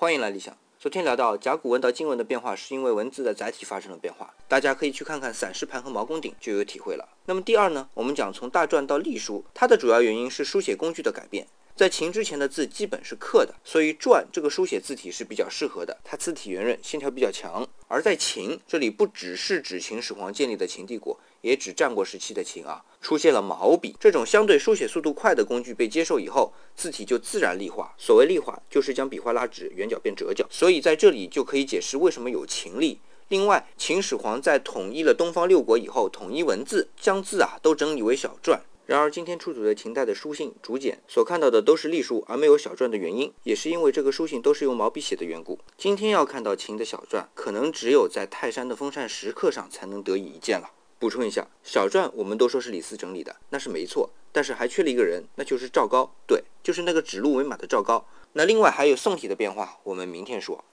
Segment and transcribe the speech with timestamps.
[0.00, 0.56] 欢迎来理想。
[0.78, 7.06] 昨天聊到甲骨文到金文的变化，是因为文字的载体发生了变化，大家可以去看看散氏盘和毛公鼎就有体会了。
[7.26, 11.46] 那么第二呢，我们讲从大篆到隶书，它的主要原因是书写工具的改变。
[11.80, 17.66] 在秦之前的字基本是刻的，所以篆这个书写字体是比较适合的，它字体圆润，线条比较强。
[17.88, 27.94] 而在秦这里，不只是指秦始皇建立的秦帝国，也指战国时期的秦啊，出现了毛笔这种相对书写速度快的工具被接受以后，字体就自然立化。
[27.96, 30.46] 所谓立化，就是将笔画拉直，圆角变折角。
[30.50, 33.00] 所以在这里就可以解释为什么有秦隶。
[33.28, 38.58] 另外，秦始皇在统一了东方六国以后，统一文字，将字啊都整理为小篆。
[38.90, 45.60] 然而，今天出土的秦代的书信、竹简所看到的都是隶书，而没有小篆的原因，也是因为这个书信都是用毛笔写的缘故。
[45.78, 50.72] 今天要看到秦的小篆，可能只有在泰山的封禅石刻上才能得以一见了。
[50.98, 58.04] 补充一下，小篆我们都说是李斯整理的，那是没错，但是还缺了一个人，那就是赵高，对，就是那个指鹿为马的赵高。
[58.32, 60.64] 那另外还有宋体的变化，我们明天说。